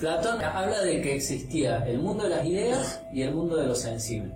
[0.00, 3.74] Platón habla de que existía el mundo de las ideas y el mundo de lo
[3.74, 4.32] sensible.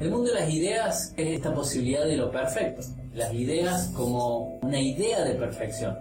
[0.00, 2.80] El mundo de las ideas es esta posibilidad de lo perfecto,
[3.14, 5.94] las ideas como una idea de perfección,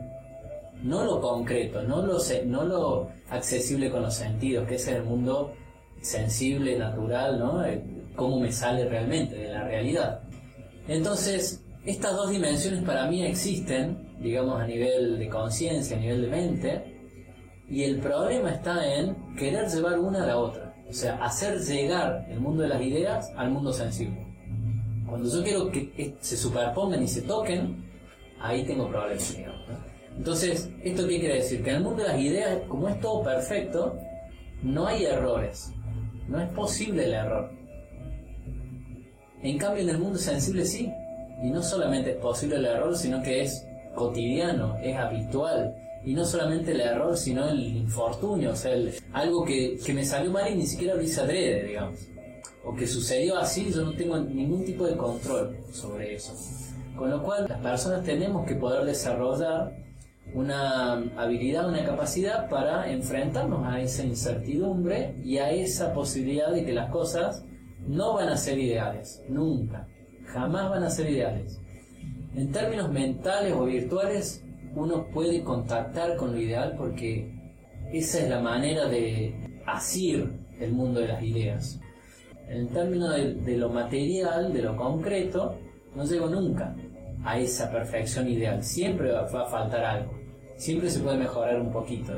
[0.81, 5.53] no lo concreto, no lo, no lo accesible con los sentidos, que es el mundo
[6.01, 7.61] sensible, natural, ¿no?
[8.15, 10.21] cómo me sale realmente de la realidad.
[10.87, 16.27] Entonces, estas dos dimensiones para mí existen, digamos, a nivel de conciencia, a nivel de
[16.29, 16.98] mente,
[17.69, 20.73] y el problema está en querer llevar una a la otra.
[20.89, 24.25] O sea, hacer llegar el mundo de las ideas al mundo sensible.
[25.07, 27.85] Cuando yo quiero que se superpongan y se toquen,
[28.39, 29.37] ahí tengo problemas.
[30.17, 31.63] Entonces, ¿esto qué quiere decir?
[31.63, 33.97] Que en el mundo de las ideas, como es todo perfecto,
[34.63, 35.71] no hay errores.
[36.27, 37.51] No es posible el error.
[39.41, 40.91] En cambio, en el mundo sensible sí.
[41.43, 43.65] Y no solamente es posible el error, sino que es
[43.95, 45.75] cotidiano, es habitual,
[46.05, 48.75] y no solamente el error, sino el infortunio, o sea,
[49.13, 51.99] algo que, que, me salió mal y ni siquiera lo hice adrede, digamos.
[52.63, 56.33] O que sucedió así, yo no tengo ningún tipo de control sobre eso.
[56.95, 59.73] Con lo cual, las personas tenemos que poder desarrollar
[60.33, 66.73] una habilidad, una capacidad para enfrentarnos a esa incertidumbre y a esa posibilidad de que
[66.73, 67.43] las cosas
[67.87, 69.87] no van a ser ideales, nunca,
[70.25, 71.59] jamás van a ser ideales.
[72.35, 74.43] En términos mentales o virtuales,
[74.75, 77.31] uno puede contactar con lo ideal porque
[77.91, 81.79] esa es la manera de asir el mundo de las ideas.
[82.47, 85.55] En términos de, lo material, de lo concreto,
[85.95, 86.75] no llego nunca
[87.23, 88.63] a esa perfección ideal.
[88.63, 90.13] Siempre va, a faltar algo.
[90.57, 92.13] Siempre se puede mejorar un poquito,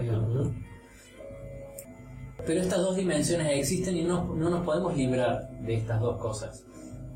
[2.46, 6.66] Pero estas dos dimensiones existen y no, no nos podemos librar de estas dos cosas.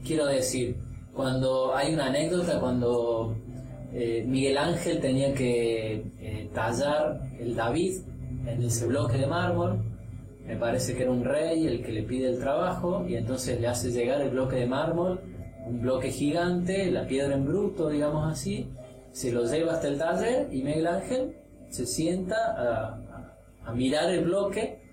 [0.05, 0.77] Quiero decir,
[1.13, 3.35] cuando hay una anécdota, cuando
[3.97, 8.01] eh, Miguel Ángel tenía que eh, tallar el David
[8.45, 9.79] en ese bloque de mármol.
[10.45, 13.67] Me parece que era un rey el que le pide el trabajo y entonces le
[13.67, 15.21] hace llegar el bloque de mármol,
[15.65, 18.67] un bloque gigante, la piedra en bruto, digamos así,
[19.13, 21.37] se lo lleva hasta el taller y Miguel Ángel
[21.69, 22.99] se sienta
[23.65, 24.84] a mirar el bloque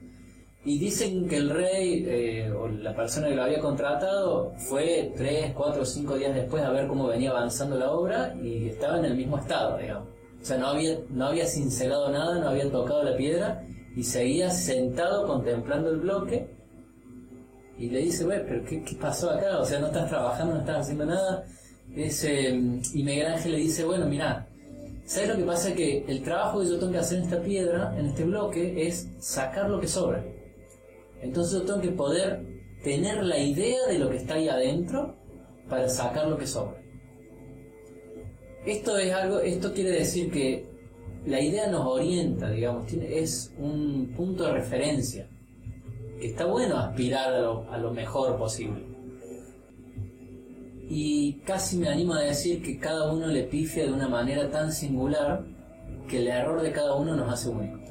[0.65, 5.53] y dicen que el rey eh, o la persona que lo había contratado fue tres,
[5.55, 9.07] cuatro o cinco días después a ver cómo venía avanzando la obra y estaba en
[9.07, 10.09] el mismo estado, digamos.
[10.41, 13.65] O sea, no había, no había cincelado nada, no había tocado la piedra
[13.97, 16.49] y seguía sentado contemplando el bloque
[17.79, 19.59] y le dice, güey, pero qué, pasó acá?
[19.59, 21.45] O sea, no estás trabajando, no estás haciendo nada.
[21.97, 24.47] Ese, y Miguel Ángel le dice, bueno, mira,
[25.05, 25.75] ¿sabes lo que pasa?
[25.75, 29.09] Que el trabajo que yo tengo que hacer en esta piedra, en este bloque, es
[29.19, 30.23] sacar lo que sobra.
[31.23, 32.45] Entonces yo tengo que poder
[32.83, 35.17] tener la idea de lo que está ahí adentro
[35.69, 36.83] para sacar lo que sobra.
[38.67, 40.67] Esto es algo, esto quiere decir que
[41.27, 45.29] la idea nos orienta, digamos, es un punto de referencia,
[46.21, 48.83] que está bueno aspirar a lo, mejor posible.
[50.89, 54.73] Y casi me animo a decir que cada uno le pifia de una manera tan
[54.73, 55.45] singular
[56.09, 57.82] que el error de cada uno nos hace únicos.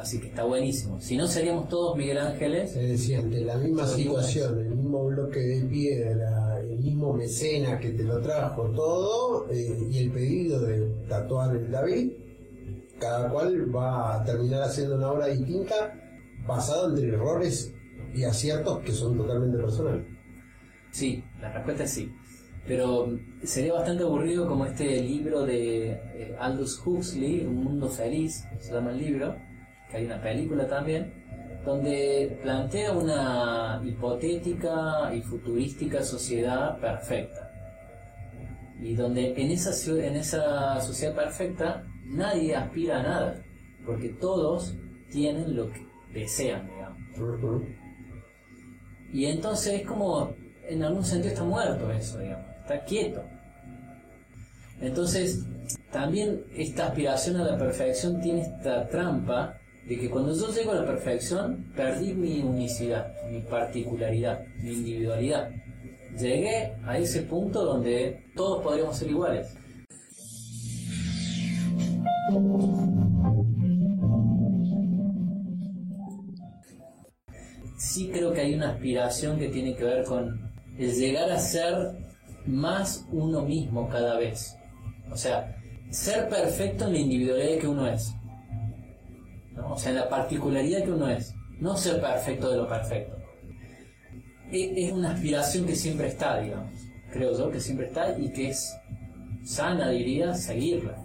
[0.00, 0.98] Así que está buenísimo.
[0.98, 2.72] Si no, seríamos todos Miguel Ángeles.
[2.72, 7.90] Se decía, ante la misma situación, el mismo bloque de piedra, el mismo mecena que
[7.90, 12.12] te lo trajo todo, eh, y el pedido de tatuar el David,
[12.98, 15.92] cada cual va a terminar haciendo una obra distinta
[16.46, 17.74] basada entre errores
[18.14, 20.06] y aciertos que son totalmente personales.
[20.92, 22.10] Sí, la respuesta es sí.
[22.66, 23.06] Pero
[23.42, 28.92] sería bastante aburrido como este libro de eh, Aldous Huxley, Un Mundo Feliz, se llama
[28.92, 29.49] el libro,
[29.90, 31.12] que hay una película también,
[31.64, 37.50] donde plantea una hipotética y futurística sociedad perfecta.
[38.80, 43.42] Y donde en esa, en esa sociedad perfecta nadie aspira a nada,
[43.84, 44.74] porque todos
[45.10, 47.62] tienen lo que desean, digamos.
[49.12, 50.34] Y entonces es como,
[50.68, 53.22] en algún sentido está muerto eso, digamos, está quieto.
[54.80, 55.44] Entonces,
[55.92, 60.76] también esta aspiración a la perfección tiene esta trampa de que cuando yo llego a
[60.76, 65.50] la perfección, perdí mi unicidad, mi particularidad, mi individualidad.
[66.18, 69.56] Llegué a ese punto donde todos podríamos ser iguales.
[77.78, 81.74] Sí creo que hay una aspiración que tiene que ver con el llegar a ser
[82.46, 84.56] más uno mismo cada vez.
[85.10, 85.56] O sea,
[85.90, 88.14] ser perfecto en la individualidad que uno es
[89.68, 93.16] o sea, la particularidad que uno es, no ser perfecto de lo perfecto.
[94.50, 96.72] E, es una aspiración que siempre está, digamos,
[97.12, 98.76] creo yo, que siempre está y que es
[99.44, 100.96] sana, diría, seguirla.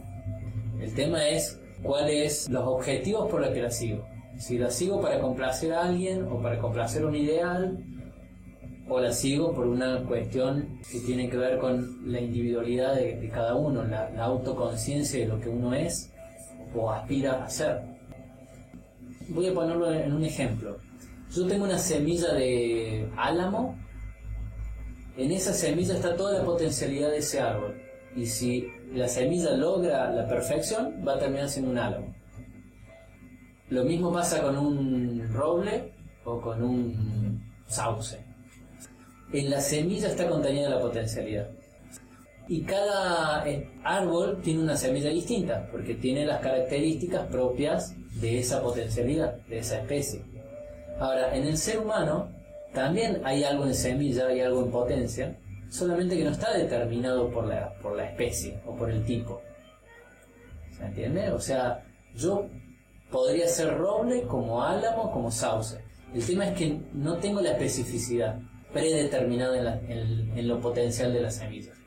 [0.79, 4.05] El tema es cuáles los objetivos por los que la sigo.
[4.37, 7.77] Si la sigo para complacer a alguien o para complacer un ideal,
[8.87, 13.55] o la sigo por una cuestión que tiene que ver con la individualidad de, cada
[13.55, 16.11] uno, la, la autoconciencia de lo que uno es
[16.75, 17.94] o aspira a ser.
[19.29, 20.77] Voy a ponerlo en un ejemplo.
[21.33, 23.77] Yo tengo una semilla de álamo,
[25.17, 27.75] en esa semilla está toda la potencialidad de ese árbol.
[28.15, 32.15] Y si la semilla logra la perfección, va a terminar siendo un álamo.
[33.69, 35.93] Lo mismo pasa con un roble
[36.23, 38.19] o con un sauce.
[39.33, 41.49] En la semilla está contenida la potencialidad.
[42.47, 48.61] Y cada eh, árbol tiene una semilla distinta, porque tiene las características propias de esa
[48.61, 50.21] potencialidad, de esa especie.
[50.99, 52.29] Ahora, en el ser humano
[52.73, 55.37] también hay algo en semilla, hay algo en potencia,
[55.69, 59.41] solamente que no está determinado por la, por la especie o por el tipo.
[60.77, 61.31] ¿Se entiende?
[61.31, 61.85] O sea,
[62.15, 62.47] yo
[63.09, 65.77] podría ser roble como álamo, como sauce.
[66.13, 68.39] El tema es que no tengo la especificidad
[68.73, 71.77] predeterminada en, lo potencial de las semillas.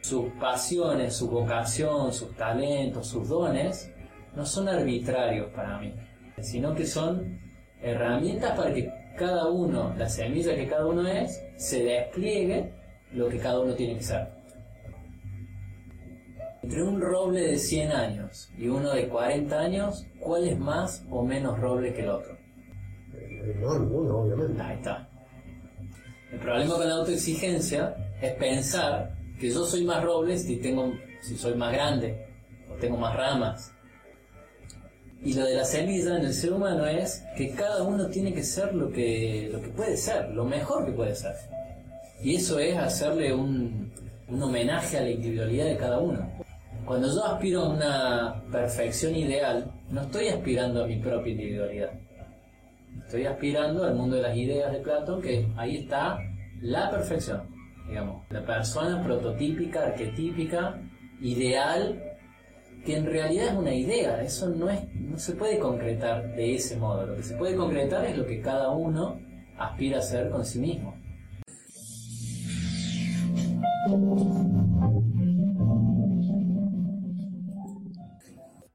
[0.00, 3.91] Sus pasiones, su vocación, sus talentos, sus dones,
[4.34, 5.92] no son arbitrarios para mí,
[6.40, 7.38] sino que son
[7.80, 12.72] herramientas para que cada uno, la semilla que cada uno es, se despliegue
[13.12, 14.28] lo que cada uno tiene que ser.
[16.62, 21.22] Entre un roble de 100 años y uno de 40 años, ¿cuál es más o
[21.24, 22.38] menos roble que el otro?
[23.60, 24.62] No, ninguno, obviamente.
[24.62, 25.08] Ahí está.
[26.30, 31.36] El problema con la autoexigencia es pensar que yo soy más roble si, tengo, si
[31.36, 32.26] soy más grande
[32.70, 33.74] o tengo más ramas
[35.24, 38.42] y lo de la semilla en el ser humano es que cada uno tiene que
[38.42, 41.34] ser lo que, lo que puede ser, lo mejor que puede ser.
[42.20, 43.92] Y eso es hacerle un,
[44.28, 46.28] un homenaje a la individualidad de cada uno.
[46.84, 51.90] Cuando yo aspiro a una perfección ideal, no estoy aspirando a mi propia individualidad.
[53.04, 56.18] Estoy aspirando al mundo de las ideas de Platón, que ahí está
[56.60, 57.42] la perfección,
[57.88, 60.80] digamos, la persona prototípica, arquetípica,
[61.20, 62.11] ideal
[62.84, 66.76] que en realidad es una idea, eso no, es, no se puede concretar de ese
[66.76, 69.20] modo, lo que se puede concretar es lo que cada uno
[69.56, 70.94] aspira a ser con sí mismo.